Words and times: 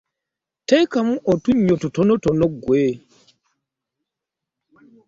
Teekamu 0.67 1.13
otunnyo 1.31 1.75
tutonotono 1.81 2.45
ggwe. 2.53 2.83